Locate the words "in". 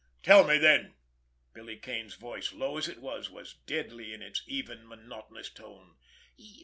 4.15-4.23